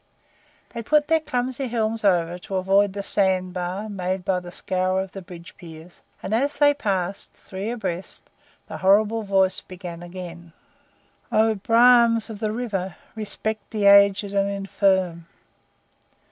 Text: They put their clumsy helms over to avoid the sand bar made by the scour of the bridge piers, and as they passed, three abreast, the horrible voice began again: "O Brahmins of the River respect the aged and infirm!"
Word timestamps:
They 0.71 0.81
put 0.81 1.09
their 1.09 1.19
clumsy 1.19 1.67
helms 1.67 2.03
over 2.03 2.39
to 2.39 2.55
avoid 2.55 2.93
the 2.93 3.03
sand 3.03 3.53
bar 3.53 3.87
made 3.87 4.25
by 4.25 4.39
the 4.39 4.51
scour 4.51 4.99
of 4.99 5.11
the 5.11 5.21
bridge 5.21 5.55
piers, 5.57 6.01
and 6.23 6.33
as 6.33 6.55
they 6.57 6.73
passed, 6.73 7.33
three 7.33 7.69
abreast, 7.69 8.31
the 8.65 8.77
horrible 8.77 9.21
voice 9.21 9.61
began 9.61 10.01
again: 10.01 10.53
"O 11.31 11.53
Brahmins 11.53 12.31
of 12.31 12.39
the 12.39 12.51
River 12.51 12.95
respect 13.13 13.69
the 13.69 13.85
aged 13.85 14.33
and 14.33 14.49
infirm!" 14.49 15.27